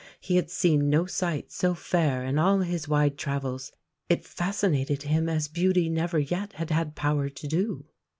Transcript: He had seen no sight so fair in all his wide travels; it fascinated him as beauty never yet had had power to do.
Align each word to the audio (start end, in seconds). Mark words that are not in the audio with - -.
He 0.19 0.35
had 0.37 0.49
seen 0.49 0.89
no 0.89 1.05
sight 1.05 1.51
so 1.51 1.75
fair 1.75 2.25
in 2.25 2.39
all 2.39 2.61
his 2.61 2.87
wide 2.87 3.19
travels; 3.19 3.71
it 4.09 4.25
fascinated 4.25 5.03
him 5.03 5.29
as 5.29 5.47
beauty 5.47 5.89
never 5.89 6.17
yet 6.17 6.53
had 6.53 6.71
had 6.71 6.95
power 6.95 7.29
to 7.29 7.47
do. 7.47 7.85